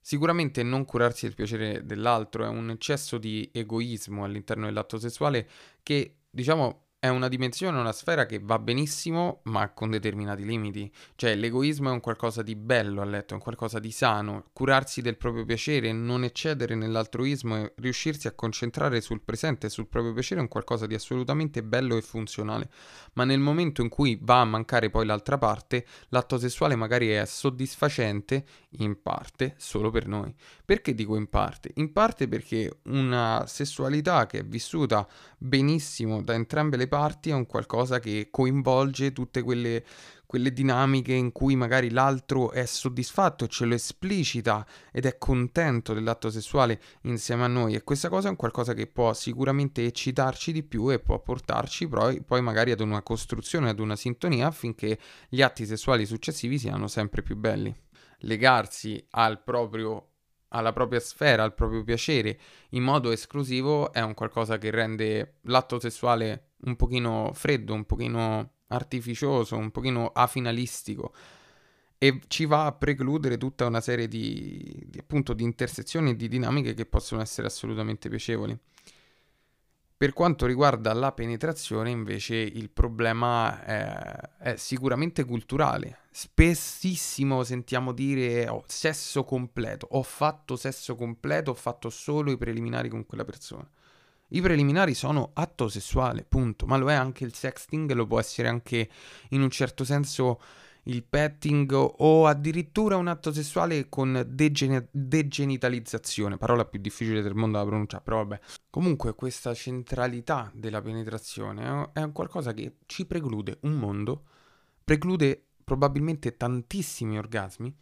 Sicuramente 0.00 0.62
non 0.62 0.84
curarsi 0.84 1.24
del 1.24 1.34
piacere 1.34 1.86
dell'altro 1.86 2.44
è 2.44 2.48
un 2.48 2.68
eccesso 2.68 3.16
di 3.16 3.48
egoismo 3.54 4.24
all'interno 4.24 4.66
dell'atto 4.66 4.98
sessuale 4.98 5.48
che, 5.82 6.16
diciamo, 6.28 6.83
è 7.04 7.08
una 7.08 7.28
dimensione, 7.28 7.78
una 7.78 7.92
sfera 7.92 8.24
che 8.24 8.40
va 8.42 8.58
benissimo, 8.58 9.40
ma 9.42 9.68
con 9.74 9.90
determinati 9.90 10.42
limiti. 10.42 10.90
Cioè, 11.16 11.34
l'egoismo 11.34 11.90
è 11.90 11.92
un 11.92 12.00
qualcosa 12.00 12.40
di 12.40 12.56
bello 12.56 13.02
a 13.02 13.04
letto, 13.04 13.34
è 13.34 13.36
un 13.36 13.42
qualcosa 13.42 13.78
di 13.78 13.90
sano. 13.90 14.46
Curarsi 14.54 15.02
del 15.02 15.18
proprio 15.18 15.44
piacere, 15.44 15.92
non 15.92 16.24
eccedere 16.24 16.74
nell'altruismo 16.74 17.56
e 17.56 17.72
riuscirsi 17.76 18.26
a 18.26 18.32
concentrare 18.32 19.02
sul 19.02 19.20
presente 19.20 19.66
e 19.66 19.68
sul 19.68 19.86
proprio 19.86 20.14
piacere 20.14 20.40
è 20.40 20.44
un 20.44 20.48
qualcosa 20.48 20.86
di 20.86 20.94
assolutamente 20.94 21.62
bello 21.62 21.98
e 21.98 22.00
funzionale. 22.00 22.70
Ma 23.12 23.24
nel 23.24 23.38
momento 23.38 23.82
in 23.82 23.90
cui 23.90 24.18
va 24.22 24.40
a 24.40 24.46
mancare 24.46 24.88
poi 24.88 25.04
l'altra 25.04 25.36
parte, 25.36 25.84
l'atto 26.08 26.38
sessuale 26.38 26.74
magari 26.74 27.10
è 27.10 27.26
soddisfacente, 27.26 28.46
in 28.78 29.02
parte, 29.02 29.54
solo 29.58 29.90
per 29.90 30.06
noi. 30.06 30.34
Perché 30.64 30.94
dico 30.94 31.16
in 31.16 31.28
parte? 31.28 31.70
In 31.74 31.92
parte 31.92 32.28
perché 32.28 32.78
una 32.84 33.44
sessualità 33.46 34.24
che 34.24 34.38
è 34.38 34.44
vissuta 34.44 35.06
benissimo 35.44 36.22
da 36.22 36.32
entrambe 36.32 36.78
le 36.78 36.88
parti, 36.88 37.28
è 37.28 37.34
un 37.34 37.46
qualcosa 37.46 37.98
che 37.98 38.28
coinvolge 38.30 39.12
tutte 39.12 39.42
quelle, 39.42 39.84
quelle 40.24 40.52
dinamiche 40.54 41.12
in 41.12 41.32
cui 41.32 41.54
magari 41.54 41.90
l'altro 41.90 42.50
è 42.50 42.64
soddisfatto 42.64 43.46
ce 43.46 43.66
lo 43.66 43.74
esplicita 43.74 44.66
ed 44.90 45.04
è 45.04 45.18
contento 45.18 45.92
dell'atto 45.92 46.30
sessuale 46.30 46.80
insieme 47.02 47.44
a 47.44 47.48
noi 47.48 47.74
e 47.74 47.84
questa 47.84 48.08
cosa 48.08 48.28
è 48.28 48.30
un 48.30 48.36
qualcosa 48.36 48.72
che 48.72 48.86
può 48.86 49.12
sicuramente 49.12 49.84
eccitarci 49.84 50.50
di 50.50 50.62
più 50.62 50.90
e 50.90 50.98
può 50.98 51.20
portarci 51.20 51.88
poi, 51.88 52.22
poi 52.22 52.40
magari 52.40 52.70
ad 52.70 52.80
una 52.80 53.02
costruzione, 53.02 53.68
ad 53.68 53.80
una 53.80 53.96
sintonia 53.96 54.46
affinché 54.46 54.98
gli 55.28 55.42
atti 55.42 55.66
sessuali 55.66 56.06
successivi 56.06 56.58
siano 56.58 56.88
sempre 56.88 57.22
più 57.22 57.36
belli. 57.36 57.74
Legarsi 58.20 59.04
al 59.10 59.42
proprio 59.42 60.13
alla 60.54 60.72
propria 60.72 61.00
sfera, 61.00 61.42
al 61.42 61.54
proprio 61.54 61.82
piacere 61.82 62.38
in 62.70 62.82
modo 62.82 63.10
esclusivo 63.10 63.92
è 63.92 64.00
un 64.00 64.14
qualcosa 64.14 64.56
che 64.56 64.70
rende 64.70 65.38
l'atto 65.42 65.78
sessuale 65.78 66.52
un 66.64 66.76
pochino 66.76 67.32
freddo, 67.34 67.74
un 67.74 67.84
pochino 67.84 68.52
artificioso, 68.68 69.56
un 69.56 69.70
pochino 69.70 70.10
afinalistico 70.14 71.12
e 71.98 72.20
ci 72.28 72.44
va 72.44 72.66
a 72.66 72.72
precludere 72.72 73.36
tutta 73.38 73.66
una 73.66 73.80
serie 73.80 74.08
di, 74.08 74.84
di, 74.86 74.98
appunto, 74.98 75.32
di 75.32 75.42
intersezioni 75.42 76.10
e 76.10 76.16
di 76.16 76.28
dinamiche 76.28 76.74
che 76.74 76.86
possono 76.86 77.22
essere 77.22 77.46
assolutamente 77.46 78.08
piacevoli. 78.08 78.56
Per 79.96 80.12
quanto 80.12 80.46
riguarda 80.46 80.92
la 80.92 81.12
penetrazione, 81.12 81.88
invece, 81.90 82.34
il 82.34 82.68
problema 82.70 83.64
è, 83.64 84.30
è 84.38 84.56
sicuramente 84.56 85.24
culturale. 85.24 86.00
Spessissimo 86.10 87.44
sentiamo 87.44 87.92
dire 87.92 88.48
oh, 88.48 88.64
sesso 88.66 89.24
completo, 89.24 89.86
ho 89.92 90.02
fatto 90.02 90.56
sesso 90.56 90.96
completo, 90.96 91.52
ho 91.52 91.54
fatto 91.54 91.90
solo 91.90 92.32
i 92.32 92.36
preliminari 92.36 92.88
con 92.88 93.06
quella 93.06 93.24
persona. 93.24 93.68
I 94.28 94.40
preliminari 94.40 94.94
sono 94.94 95.30
atto 95.32 95.68
sessuale, 95.68 96.24
punto, 96.24 96.66
ma 96.66 96.76
lo 96.76 96.90
è 96.90 96.94
anche 96.94 97.22
il 97.24 97.32
sexting, 97.32 97.92
lo 97.92 98.06
può 98.06 98.18
essere 98.18 98.48
anche 98.48 98.88
in 99.30 99.42
un 99.42 99.50
certo 99.50 99.84
senso 99.84 100.40
il 100.84 101.04
petting 101.04 101.72
o 101.72 102.26
addirittura 102.26 102.96
un 102.96 103.08
atto 103.08 103.32
sessuale 103.32 103.88
con 103.88 104.24
degen- 104.28 104.88
degenitalizzazione, 104.90 106.36
parola 106.36 106.64
più 106.64 106.80
difficile 106.80 107.22
del 107.22 107.34
mondo 107.34 107.58
da 107.58 107.64
pronunciare, 107.64 108.02
però 108.02 108.18
vabbè. 108.18 108.40
Comunque 108.70 109.14
questa 109.14 109.54
centralità 109.54 110.50
della 110.54 110.82
penetrazione 110.82 111.90
è 111.92 112.12
qualcosa 112.12 112.52
che 112.52 112.76
ci 112.86 113.06
preclude 113.06 113.58
un 113.62 113.72
mondo, 113.72 114.24
preclude 114.82 115.46
probabilmente 115.64 116.36
tantissimi 116.36 117.16
orgasmi 117.16 117.74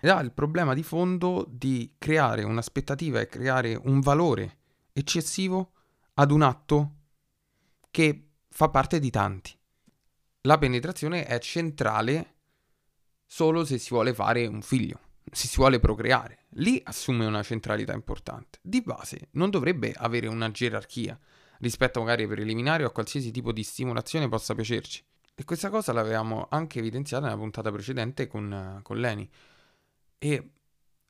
ed 0.00 0.10
ha 0.10 0.20
il 0.20 0.32
problema 0.32 0.74
di 0.74 0.82
fondo 0.82 1.46
di 1.48 1.94
creare 1.98 2.42
un'aspettativa 2.42 3.20
e 3.20 3.26
creare 3.26 3.74
un 3.74 4.00
valore 4.00 4.58
eccessivo 4.92 5.72
ad 6.14 6.30
un 6.30 6.42
atto 6.42 6.90
che 7.90 8.28
fa 8.48 8.68
parte 8.68 8.98
di 8.98 9.10
tanti 9.10 9.56
la 10.46 10.58
penetrazione 10.58 11.24
è 11.24 11.38
centrale 11.38 12.34
solo 13.24 13.64
se 13.64 13.78
si 13.78 13.90
vuole 13.90 14.12
fare 14.12 14.46
un 14.46 14.60
figlio, 14.60 15.00
se 15.30 15.46
si 15.46 15.56
vuole 15.56 15.80
procreare. 15.80 16.46
Lì 16.56 16.80
assume 16.84 17.24
una 17.26 17.42
centralità 17.42 17.94
importante. 17.94 18.58
Di 18.62 18.82
base 18.82 19.28
non 19.32 19.50
dovrebbe 19.50 19.92
avere 19.96 20.26
una 20.26 20.50
gerarchia 20.50 21.18
rispetto 21.60 22.00
magari 22.00 22.22
ai 22.22 22.28
preliminari 22.28 22.84
o 22.84 22.88
a 22.88 22.92
qualsiasi 22.92 23.30
tipo 23.30 23.52
di 23.52 23.62
stimolazione 23.62 24.28
possa 24.28 24.54
piacerci. 24.54 25.02
E 25.34 25.44
questa 25.44 25.70
cosa 25.70 25.92
l'avevamo 25.92 26.46
anche 26.50 26.78
evidenziata 26.78 27.24
nella 27.24 27.38
puntata 27.38 27.72
precedente 27.72 28.26
con, 28.26 28.80
con 28.82 28.98
Leni. 28.98 29.28
E 30.18 30.50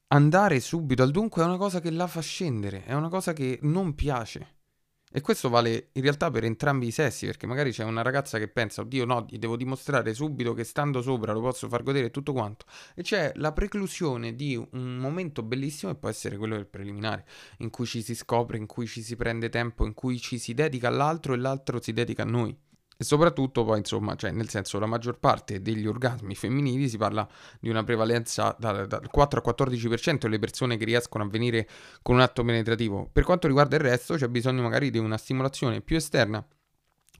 andare 0.08 0.60
subito 0.60 1.02
al 1.02 1.10
dunque 1.10 1.42
è 1.42 1.44
una 1.44 1.56
cosa 1.56 1.80
che 1.80 1.90
la 1.90 2.06
fa 2.06 2.20
scendere, 2.20 2.84
è 2.84 2.94
una 2.94 3.08
cosa 3.08 3.32
che 3.32 3.58
non 3.62 3.94
piace. 3.94 4.53
E 5.16 5.20
questo 5.20 5.48
vale 5.48 5.90
in 5.92 6.02
realtà 6.02 6.28
per 6.28 6.42
entrambi 6.42 6.88
i 6.88 6.90
sessi, 6.90 7.26
perché 7.26 7.46
magari 7.46 7.70
c'è 7.70 7.84
una 7.84 8.02
ragazza 8.02 8.36
che 8.36 8.48
pensa, 8.48 8.80
oddio 8.80 9.04
no, 9.04 9.24
gli 9.28 9.38
devo 9.38 9.56
dimostrare 9.56 10.12
subito 10.12 10.54
che 10.54 10.64
stando 10.64 11.02
sopra 11.02 11.32
lo 11.32 11.40
posso 11.40 11.68
far 11.68 11.84
godere 11.84 12.10
tutto 12.10 12.32
quanto. 12.32 12.66
E 12.96 13.02
c'è 13.02 13.30
la 13.36 13.52
preclusione 13.52 14.34
di 14.34 14.56
un 14.56 14.96
momento 14.96 15.44
bellissimo 15.44 15.92
che 15.92 15.98
può 15.98 16.08
essere 16.08 16.36
quello 16.36 16.56
del 16.56 16.66
preliminare, 16.66 17.26
in 17.58 17.70
cui 17.70 17.86
ci 17.86 18.02
si 18.02 18.16
scopre, 18.16 18.56
in 18.56 18.66
cui 18.66 18.88
ci 18.88 19.02
si 19.02 19.14
prende 19.14 19.50
tempo, 19.50 19.86
in 19.86 19.94
cui 19.94 20.18
ci 20.18 20.36
si 20.36 20.52
dedica 20.52 20.88
all'altro 20.88 21.32
e 21.32 21.36
l'altro 21.36 21.80
si 21.80 21.92
dedica 21.92 22.22
a 22.24 22.26
noi. 22.26 22.63
E 22.96 23.02
soprattutto 23.04 23.64
poi, 23.64 23.78
insomma, 23.78 24.14
cioè, 24.14 24.30
nel 24.30 24.48
senso, 24.48 24.78
la 24.78 24.86
maggior 24.86 25.18
parte 25.18 25.60
degli 25.60 25.86
orgasmi 25.86 26.34
femminili 26.34 26.88
si 26.88 26.96
parla 26.96 27.28
di 27.58 27.68
una 27.68 27.82
prevalenza 27.82 28.54
dal, 28.58 28.86
dal 28.86 29.10
4 29.10 29.42
al 29.44 29.54
14% 29.54 30.18
delle 30.18 30.38
persone 30.38 30.76
che 30.76 30.84
riescono 30.84 31.24
a 31.24 31.28
venire 31.28 31.68
con 32.02 32.16
un 32.16 32.20
atto 32.20 32.44
penetrativo. 32.44 33.08
Per 33.12 33.24
quanto 33.24 33.46
riguarda 33.46 33.76
il 33.76 33.82
resto, 33.82 34.14
c'è 34.14 34.28
bisogno 34.28 34.62
magari 34.62 34.90
di 34.90 34.98
una 34.98 35.16
stimolazione 35.16 35.80
più 35.80 35.96
esterna, 35.96 36.46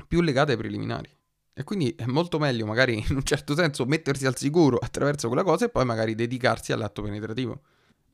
più 0.07 0.21
legata 0.21 0.52
ai 0.52 0.59
preliminari. 0.59 1.11
E 1.57 1.62
quindi 1.62 1.95
è 1.97 2.07
molto 2.07 2.38
meglio, 2.38 2.66
magari 2.66 2.99
in 3.09 3.16
un 3.16 3.23
certo 3.23 3.54
senso, 3.54 3.85
mettersi 3.85 4.26
al 4.26 4.37
sicuro 4.37 4.76
attraverso 4.76 5.28
quella 5.28 5.45
cosa 5.45 5.66
e 5.66 5.69
poi 5.69 5.85
magari 5.85 6.14
dedicarsi 6.14 6.73
all'atto 6.73 7.02
penetrativo. 7.02 7.62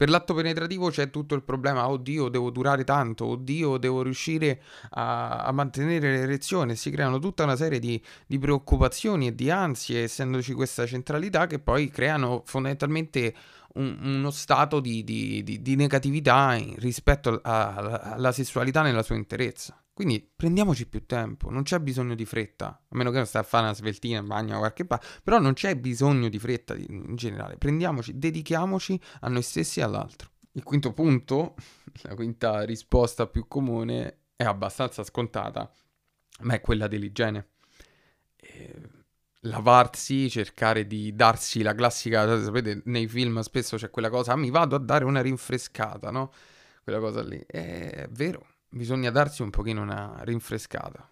Per 0.01 0.09
l'atto 0.09 0.33
penetrativo 0.33 0.89
c'è 0.89 1.11
tutto 1.11 1.35
il 1.35 1.43
problema, 1.43 1.87
oddio, 1.87 2.31
devo 2.31 2.49
durare 2.49 2.85
tanto, 2.85 3.27
oddio, 3.27 3.77
devo 3.77 4.01
riuscire 4.01 4.63
a, 4.93 5.45
a 5.45 5.53
mantenere 5.53 6.13
l'erezione. 6.13 6.75
Si 6.75 6.91
creano 6.91 7.19
tutta 7.19 7.43
una 7.43 7.55
serie 7.55 7.79
di, 7.79 8.03
di, 8.27 8.39
preoccupazioni 8.39 9.27
e 9.27 9.35
di 9.35 9.51
ansie, 9.51 10.05
essendoci 10.05 10.55
questa 10.55 10.87
centralità, 10.87 11.47
che 11.47 11.59
poi 11.59 11.91
creano 11.91 12.43
fondamentalmente 12.47 13.35
un, 13.75 13.99
uno 14.01 14.31
stato 14.31 14.81
di, 14.81 15.05
di, 15.05 15.43
di 15.45 15.77
negatività 15.77 16.57
rispetto 16.77 17.39
alla 17.43 18.33
sessualità 18.33 18.81
nella 18.81 19.03
sua 19.03 19.17
interezza. 19.17 19.80
Quindi 20.01 20.27
prendiamoci 20.35 20.89
più 20.89 21.05
tempo, 21.05 21.51
non 21.51 21.63
c'è 21.63 21.79
bisogno 21.79 22.15
di 22.15 22.25
fretta, 22.25 22.69
a 22.69 22.97
meno 22.97 23.11
che 23.11 23.19
non 23.19 23.27
stai 23.27 23.43
a 23.43 23.45
fare 23.45 23.65
una 23.65 23.75
sveltina 23.75 24.21
in 24.21 24.27
bagno 24.27 24.57
o 24.57 24.61
qualche 24.61 24.87
parte, 24.87 25.07
però 25.23 25.39
non 25.39 25.53
c'è 25.53 25.77
bisogno 25.77 26.31
di 26.31 26.39
fretta 26.39 26.75
in 26.75 27.17
generale, 27.17 27.59
prendiamoci, 27.59 28.19
dedichiamoci 28.19 28.99
a 29.21 29.29
noi 29.29 29.43
stessi 29.43 29.81
e 29.81 29.83
all'altro. 29.83 30.31
Il 30.53 30.63
quinto 30.63 30.95
punto, 30.95 31.55
la 32.05 32.15
quinta 32.15 32.63
risposta 32.63 33.27
più 33.27 33.47
comune, 33.47 34.21
è 34.37 34.45
abbastanza 34.45 35.05
scontata, 35.05 35.71
ma 36.45 36.55
è 36.55 36.63
quella 36.63 36.89
dell'igiene. 36.89 37.49
Eh, 38.37 38.81
lavarsi, 39.41 40.31
cercare 40.31 40.87
di 40.87 41.15
darsi 41.15 41.61
la 41.61 41.75
classica, 41.75 42.43
sapete, 42.43 42.81
nei 42.87 43.07
film 43.07 43.41
spesso 43.41 43.77
c'è 43.77 43.91
quella 43.91 44.09
cosa, 44.09 44.33
ah, 44.33 44.37
mi 44.37 44.49
vado 44.49 44.77
a 44.77 44.79
dare 44.79 45.05
una 45.05 45.21
rinfrescata, 45.21 46.11
no? 46.11 46.33
Quella 46.83 47.01
cosa 47.01 47.23
lì. 47.23 47.39
È 47.47 48.09
vero, 48.11 48.47
bisogna 48.71 49.11
darsi 49.11 49.43
un 49.43 49.51
pochino 49.51 49.83
una 49.83 50.21
rinfrescata. 50.23 51.09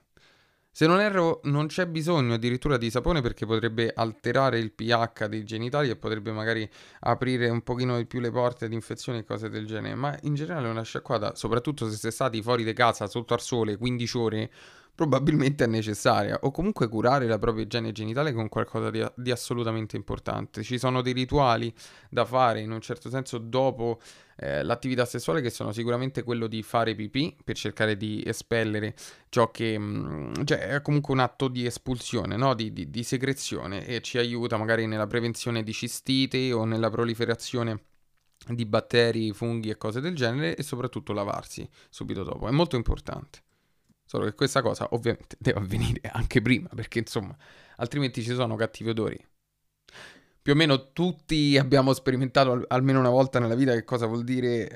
Se 0.70 0.86
non 0.86 1.00
erro, 1.00 1.40
non 1.44 1.66
c'è 1.66 1.88
bisogno 1.88 2.34
addirittura 2.34 2.76
di 2.76 2.88
sapone 2.88 3.20
perché 3.20 3.44
potrebbe 3.46 3.92
alterare 3.92 4.60
il 4.60 4.70
pH 4.70 5.26
dei 5.26 5.42
genitali 5.42 5.90
e 5.90 5.96
potrebbe 5.96 6.30
magari 6.30 6.70
aprire 7.00 7.48
un 7.48 7.62
pochino 7.62 7.96
di 7.96 8.06
più 8.06 8.20
le 8.20 8.30
porte 8.30 8.66
ad 8.66 8.72
infezioni 8.72 9.18
e 9.18 9.24
cose 9.24 9.48
del 9.48 9.66
genere. 9.66 9.96
Ma 9.96 10.16
in 10.22 10.34
generale 10.34 10.68
una 10.68 10.82
sciacquata, 10.82 11.34
soprattutto 11.34 11.86
se 11.86 11.96
siete 11.96 12.14
stati 12.14 12.40
fuori 12.42 12.62
di 12.62 12.72
casa 12.74 13.08
sotto 13.08 13.34
al 13.34 13.40
sole 13.40 13.76
15 13.76 14.16
ore, 14.18 14.50
probabilmente 14.98 15.62
è 15.62 15.68
necessaria, 15.68 16.40
o 16.42 16.50
comunque 16.50 16.88
curare 16.88 17.28
la 17.28 17.38
propria 17.38 17.62
igiene 17.62 17.92
genitale 17.92 18.32
con 18.32 18.48
qualcosa 18.48 18.90
di, 18.90 19.06
di, 19.14 19.30
assolutamente 19.30 19.94
importante. 19.94 20.64
Ci 20.64 20.76
sono 20.76 21.02
dei 21.02 21.12
rituali 21.12 21.72
da 22.10 22.24
fare 22.24 22.62
in 22.62 22.72
un 22.72 22.80
certo 22.80 23.08
senso 23.08 23.38
dopo 23.38 24.00
eh, 24.38 24.64
l'attività 24.64 25.04
sessuale 25.04 25.40
che 25.40 25.50
sono 25.50 25.70
sicuramente 25.70 26.24
quello 26.24 26.48
di 26.48 26.64
fare 26.64 26.96
pipì 26.96 27.36
per 27.44 27.54
cercare 27.54 27.96
di 27.96 28.24
espellere 28.26 28.96
ciò 29.28 29.52
che 29.52 29.78
mh, 29.78 30.32
mm, 30.40 30.44
cioè 30.44 30.58
è 30.66 30.82
comunque 30.82 31.14
un 31.14 31.20
atto 31.20 31.46
di 31.46 31.64
espulsione, 31.64 32.36
no? 32.36 32.54
di, 32.54 32.72
di, 32.72 32.90
di 32.90 33.04
secrezione 33.04 33.86
e 33.86 34.00
ci 34.00 34.18
aiuta 34.18 34.56
magari 34.56 34.88
nella 34.88 35.06
prevenzione 35.06 35.62
di 35.62 35.72
cistite 35.72 36.52
o 36.52 36.64
nella 36.64 36.90
proliferazione 36.90 37.82
di 38.48 38.66
batteri, 38.66 39.32
funghi 39.32 39.70
e 39.70 39.76
cose 39.76 40.00
del 40.00 40.16
genere 40.16 40.56
e 40.56 40.64
soprattutto 40.64 41.12
lavarsi 41.12 41.68
subito 41.88 42.24
dopo. 42.24 42.48
È 42.48 42.50
molto 42.50 42.74
importante. 42.74 43.46
Solo 44.08 44.24
che 44.24 44.32
questa 44.32 44.62
cosa 44.62 44.88
ovviamente 44.92 45.36
deve 45.38 45.58
avvenire 45.58 46.00
anche 46.10 46.40
prima, 46.40 46.70
perché 46.74 47.00
insomma, 47.00 47.36
altrimenti 47.76 48.22
ci 48.22 48.32
sono 48.32 48.56
cattivi 48.56 48.88
odori. 48.88 49.22
Più 50.40 50.52
o 50.54 50.56
meno 50.56 50.92
tutti 50.92 51.58
abbiamo 51.58 51.92
sperimentato 51.92 52.52
al- 52.52 52.64
almeno 52.68 53.00
una 53.00 53.10
volta 53.10 53.38
nella 53.38 53.54
vita 53.54 53.74
che 53.74 53.84
cosa 53.84 54.06
vuol 54.06 54.24
dire 54.24 54.74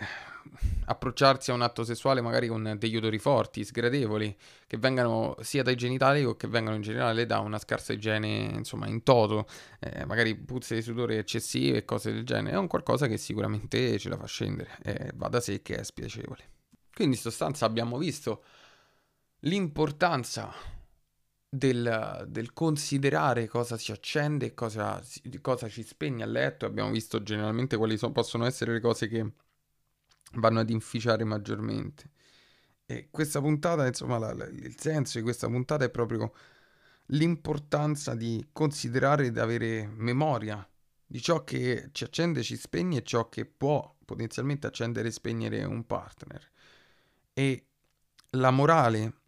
approcciarsi 0.84 1.50
a 1.50 1.54
un 1.54 1.62
atto 1.62 1.82
sessuale 1.82 2.20
magari 2.20 2.46
con 2.46 2.76
degli 2.78 2.94
odori 2.94 3.18
forti, 3.18 3.64
sgradevoli, 3.64 4.36
che 4.66 4.76
vengano 4.76 5.34
sia 5.40 5.62
dai 5.62 5.76
genitali 5.76 6.24
o 6.26 6.36
che 6.36 6.46
vengano 6.46 6.76
in 6.76 6.82
generale 6.82 7.24
da 7.24 7.38
una 7.38 7.58
scarsa 7.58 7.94
igiene, 7.94 8.50
insomma, 8.52 8.86
in 8.86 9.02
toto, 9.02 9.46
eh, 9.80 10.04
magari 10.04 10.36
puzze 10.36 10.74
di 10.74 10.82
sudore 10.82 11.16
eccessive 11.16 11.78
e 11.78 11.84
cose 11.86 12.12
del 12.12 12.26
genere. 12.26 12.56
È 12.56 12.58
un 12.58 12.66
qualcosa 12.66 13.06
che 13.06 13.16
sicuramente 13.16 13.98
ce 13.98 14.10
la 14.10 14.18
fa 14.18 14.26
scendere 14.26 14.76
e 14.82 15.10
va 15.14 15.28
da 15.28 15.40
sé 15.40 15.62
che 15.62 15.76
è 15.76 15.84
spiacevole. 15.84 16.50
Quindi 16.92 17.14
in 17.14 17.20
sostanza 17.22 17.64
abbiamo 17.64 17.96
visto 17.96 18.42
l'importanza 19.42 20.52
del, 21.48 22.24
del, 22.28 22.52
considerare 22.52 23.46
cosa 23.46 23.76
si 23.76 23.92
accende 23.92 24.46
e 24.46 24.54
cosa, 24.54 25.02
cosa, 25.40 25.68
ci 25.68 25.82
spegne 25.82 26.22
a 26.22 26.26
letto. 26.26 26.66
Abbiamo 26.66 26.90
visto 26.90 27.22
generalmente 27.22 27.76
quali 27.76 27.96
so, 27.98 28.10
possono 28.10 28.46
essere 28.46 28.72
le 28.72 28.80
cose 28.80 29.08
che 29.08 29.32
vanno 30.34 30.60
ad 30.60 30.70
inficiare 30.70 31.24
maggiormente. 31.24 32.10
E 32.86 33.08
questa 33.10 33.40
puntata, 33.40 33.86
insomma, 33.86 34.18
la, 34.18 34.32
la, 34.32 34.46
il 34.46 34.78
senso 34.78 35.18
di 35.18 35.24
questa 35.24 35.46
puntata 35.48 35.84
è 35.84 35.90
proprio 35.90 36.32
l'importanza 37.06 38.14
di 38.14 38.48
considerare 38.52 39.30
di 39.30 39.38
avere 39.38 39.86
memoria 39.86 40.66
di 41.04 41.20
ciò 41.20 41.44
che 41.44 41.90
ci 41.92 42.04
accende 42.04 42.42
ci 42.42 42.56
spegne 42.56 42.98
e 42.98 43.02
ciò 43.02 43.28
che 43.28 43.44
può 43.44 43.94
potenzialmente 44.02 44.66
accendere 44.66 45.08
e 45.08 45.10
spegnere 45.10 45.64
un 45.64 45.84
partner. 45.86 46.50
E 47.34 47.66
la 48.30 48.50
morale 48.50 49.21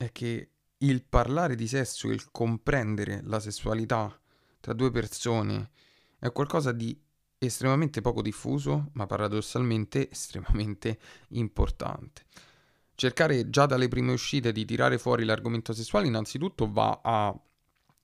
è 0.00 0.12
che 0.12 0.48
il 0.78 1.04
parlare 1.04 1.54
di 1.54 1.68
sesso, 1.68 2.08
il 2.08 2.30
comprendere 2.30 3.20
la 3.24 3.38
sessualità 3.38 4.18
tra 4.58 4.72
due 4.72 4.90
persone 4.90 5.72
è 6.18 6.32
qualcosa 6.32 6.72
di 6.72 6.98
estremamente 7.36 8.00
poco 8.00 8.22
diffuso, 8.22 8.88
ma 8.92 9.04
paradossalmente 9.04 10.08
estremamente 10.10 10.98
importante. 11.28 12.24
Cercare 12.94 13.50
già 13.50 13.66
dalle 13.66 13.88
prime 13.88 14.12
uscite 14.12 14.52
di 14.52 14.64
tirare 14.64 14.96
fuori 14.96 15.24
l'argomento 15.24 15.74
sessuale 15.74 16.06
innanzitutto 16.06 16.70
va 16.72 17.00
a 17.02 17.38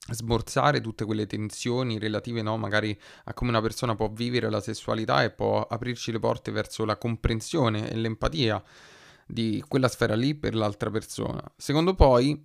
smorzare 0.09 0.79
tutte 0.79 1.03
quelle 1.03 1.25
tensioni 1.25 1.97
relative 1.97 2.43
no, 2.43 2.57
magari 2.57 2.95
a 3.23 3.33
come 3.33 3.49
una 3.49 3.61
persona 3.61 3.95
può 3.95 4.07
vivere 4.09 4.51
la 4.51 4.61
sessualità 4.61 5.23
e 5.23 5.31
può 5.31 5.65
aprirci 5.65 6.11
le 6.11 6.19
porte 6.19 6.51
verso 6.51 6.85
la 6.85 6.95
comprensione 6.95 7.89
e 7.89 7.95
l'empatia 7.95 8.63
di 9.27 9.63
quella 9.67 9.89
sfera 9.89 10.15
lì 10.15 10.33
per 10.33 10.55
l'altra 10.55 10.89
persona. 10.89 11.41
Secondo 11.55 11.93
poi 11.93 12.41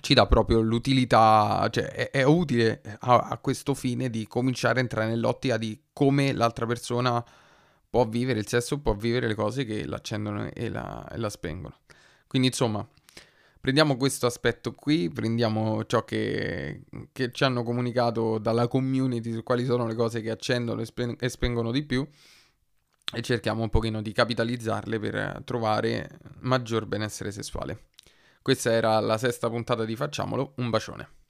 ci 0.00 0.14
dà 0.14 0.26
proprio 0.26 0.60
l'utilità, 0.60 1.68
cioè 1.70 1.84
è, 1.90 2.10
è 2.10 2.22
utile 2.22 2.80
a, 3.00 3.18
a, 3.18 3.38
questo 3.38 3.74
fine 3.74 4.08
di 4.08 4.26
cominciare 4.26 4.78
a 4.78 4.82
entrare 4.82 5.08
nell'ottica 5.08 5.58
di 5.58 5.78
come 5.92 6.32
l'altra 6.32 6.64
persona 6.64 7.22
può 7.90 8.06
vivere 8.06 8.38
il 8.38 8.46
sesso, 8.46 8.80
può 8.80 8.94
vivere 8.94 9.26
le 9.26 9.34
cose 9.34 9.64
che 9.64 9.84
l'accendono 9.84 10.50
e 10.50 10.68
la, 10.70 11.06
e 11.10 11.18
la 11.18 11.28
spengono. 11.28 11.76
Quindi 12.26 12.48
insomma, 12.48 12.86
prendiamo 13.60 13.96
questo 13.96 14.26
aspetto 14.26 14.72
qui, 14.72 15.10
prendiamo 15.10 15.84
ciò 15.84 16.04
che, 16.04 16.84
che, 17.12 17.30
ci 17.30 17.44
hanno 17.44 17.62
comunicato 17.62 18.38
dalla 18.38 18.68
community 18.68 19.32
su 19.32 19.42
quali 19.42 19.66
sono 19.66 19.86
le 19.86 19.94
cose 19.94 20.22
che 20.22 20.30
accendono 20.30 20.80
e, 20.80 20.86
spen- 20.86 21.16
e 21.18 21.28
spengono 21.28 21.70
di 21.70 21.82
più 21.84 22.06
e 23.12 23.22
cerchiamo 23.22 23.62
un 23.62 23.70
pochino 23.70 24.00
di 24.02 24.12
capitalizzarle 24.12 24.98
per 24.98 25.42
trovare 25.44 26.18
maggior 26.40 26.86
benessere 26.86 27.30
sessuale. 27.30 27.88
Questa 28.40 28.72
era 28.72 28.98
la 29.00 29.18
sesta 29.18 29.48
puntata 29.48 29.84
di 29.84 29.94
Facciamolo, 29.94 30.54
un 30.56 30.70
bacione. 30.70 31.21